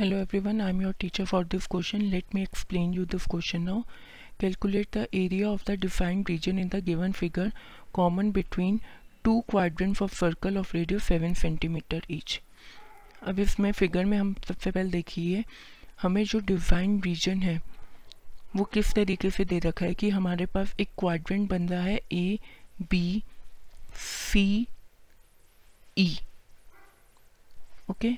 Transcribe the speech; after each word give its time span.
Hello 0.00 0.16
everyone 0.40 0.60
I 0.60 0.70
am 0.70 0.80
your 0.82 0.92
teacher 1.00 1.24
for 1.24 1.44
this 1.44 1.66
question 1.70 2.02
let 2.10 2.34
me 2.34 2.42
explain 2.42 2.92
you 2.94 3.04
this 3.04 3.24
question 3.30 3.62
now 3.62 3.80
calculate 4.40 4.96
the 4.96 5.06
area 5.14 5.48
of 5.48 5.64
the 5.66 5.74
defined 5.80 6.28
region 6.28 6.58
in 6.58 6.68
the 6.68 6.76
given 6.84 7.12
figure 7.12 7.50
common 7.94 8.30
between 8.32 8.80
two 9.24 9.38
quadrant 9.50 10.00
of 10.02 10.14
circle 10.14 10.56
of 10.58 10.72
radio 10.76 10.98
seven 10.98 11.34
centimetre 11.34 12.06
each 12.10 12.40
अब 13.22 13.38
इसमें 13.38 13.70
figure 13.72 14.04
में 14.04 14.16
हम 14.18 14.34
सबसे 14.48 14.70
पहले 14.70 14.90
देखिए, 14.90 15.44
हमें 16.02 16.24
जो 16.24 16.40
defined 16.44 17.04
region 17.04 17.42
है, 17.42 17.60
वो 18.56 18.64
किस 18.64 18.94
तरीके 18.94 19.30
से 19.30 19.44
दे 19.44 19.58
रखा 19.66 19.86
है 19.86 19.94
कि 19.94 20.10
हमारे 20.10 20.46
पास 20.54 20.74
एक 20.80 20.88
क्वाड्रेंट 20.98 21.48
बन 21.50 21.68
रहा 21.68 21.82
है 21.82 22.00
ए 22.12 22.38
बी 22.90 23.22
सी 23.96 24.66
ई 25.98 26.10
ओके? 27.90 28.16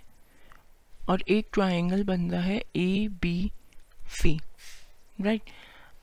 और 1.12 1.22
एक 1.36 1.48
ट्राइंगल 1.52 2.04
बन 2.04 2.30
रहा 2.30 2.42
है 2.42 2.62
ए 2.76 3.08
बी 3.22 3.50
सी 4.20 4.38
राइट 5.20 5.50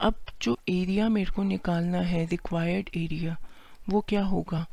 अब 0.08 0.16
जो 0.42 0.58
एरिया 0.70 1.08
मेरे 1.10 1.32
को 1.36 1.44
निकालना 1.44 2.02
है 2.10 2.26
रिक्वायर्ड 2.26 2.90
एरिया 2.98 3.38
वो 3.90 4.02
क्या 4.10 4.24
होगा? 4.24 4.66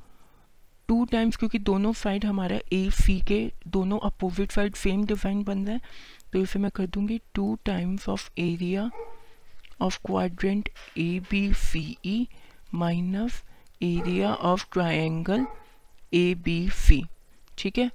टू 0.88 1.04
टाइम्स 1.12 1.36
क्योंकि 1.36 1.58
दोनों 1.58 1.92
साइड 1.92 2.24
हमारा 2.24 2.58
ए 2.72 2.88
सी 2.94 3.18
के 3.28 3.38
दोनों 3.76 3.98
अपोजिट 4.08 4.52
साइड 4.52 4.74
सेम 4.76 5.04
डिफाइन 5.06 5.42
बन 5.44 5.64
रहा 5.66 5.74
है 5.74 5.80
तो 6.32 6.42
इसे 6.42 6.58
मैं 6.58 6.70
कर 6.74 6.86
दूँगी 6.96 7.20
two 7.34 7.54
times 7.64 8.08
of 8.08 8.28
area 8.38 8.90
of 9.82 9.98
quadrant 10.06 10.68
A 10.98 11.08
B 11.30 11.52
C 11.62 11.96
E 12.06 12.26
minus 12.74 13.42
area 13.82 14.34
of 14.50 14.66
triangle 14.72 15.46
A 16.14 16.34
B 16.44 16.58
C 16.76 17.02
ठीक 17.58 17.78
है? 17.78 17.90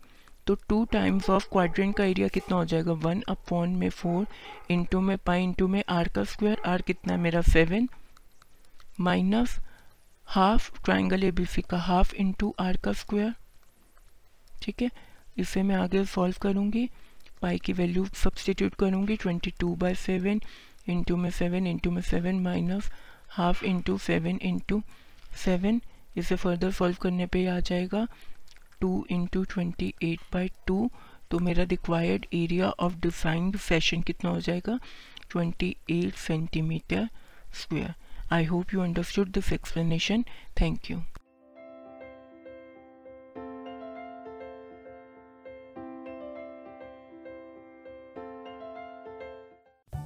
तो 0.48 0.56
टू 0.70 0.84
टाइम्स 0.92 1.30
ऑफ़ 1.30 1.48
क्वाड्रेंट 1.52 1.96
का 1.96 2.04
एरिया 2.04 2.28
कितना 2.28 2.58
हो 2.58 2.66
जाएगा? 2.66 2.92
वन 2.94 3.22
अपॉन 3.30 3.76
में 3.76 3.90
फोर 3.90 4.26
इंटू 4.72 5.00
में 5.02 5.18
पाई 5.18 5.44
इंटू 5.44 5.68
में 5.68 5.84
आर 5.90 6.08
का 6.08 6.24
स्क्वायर 6.24 6.62
आर 6.66 6.82
कितना 6.82 7.14
है 7.14 7.20
मेरा 7.20 7.42
seven 7.42 7.88
minus 9.00 9.58
half 10.28 10.72
triangle 10.84 11.24
A 11.24 11.32
B 11.32 11.46
C 11.46 11.62
का 11.62 11.78
हाफ़ 11.80 12.14
इंटू 12.16 12.54
आर 12.60 12.78
का 12.78 12.94
स्क्वायर 12.94 13.34
ठीक 14.64 14.82
है? 14.82 14.90
इसे 15.38 15.64
मैं 15.64 15.76
आगे 15.76 16.04
सॉल्व 16.06 16.36
करूँगी। 16.42 16.90
पाई 17.42 17.58
की 17.58 17.74
वैल्यू 17.74 18.06
सब्सटीट्यूट 18.16 18.76
करूँगी 18.76 19.16
twenty 19.18 19.52
two 19.60 19.76
by 19.76 19.96
seven 19.96 20.42
into 20.90 21.16
में 21.18 21.30
सेवन 21.32 21.68
इंटू 21.68 21.92
में 21.92 22.02
seven 22.02 22.40
minus 22.40 22.92
half 23.30 23.64
into 23.66 23.98
seven 23.98 24.40
into 24.42 24.82
seven 25.44 25.82
इसे 26.18 26.36
फर्दर 26.36 26.72
सॉल्व 26.72 26.98
करने 27.02 27.26
पे 27.26 27.46
आ 27.48 27.60
जाएगा। 27.60 28.06
Two 28.82 29.06
into 29.12 29.44
twenty 29.54 29.94
eight 30.04 30.20
by 30.34 30.52
two 30.68 30.90
तो 31.32 31.40
मेरा 31.40 31.64
required 31.72 32.26
area 32.34 32.70
of 32.86 32.96
defined 33.02 33.58
fashion 33.58 34.02
कितना 34.02 34.30
हो 34.30 34.40
जाएगा? 34.42 34.80
Twenty 35.30 35.76
eight 35.90 36.16
centimetre 36.18 37.08
square 37.62 37.94
I 38.34 38.46
hope 38.46 38.74
you 38.74 38.82
understood 38.82 39.32
this 39.32 39.52
explanation 39.54 40.24
thank 40.62 40.92
you 40.92 40.98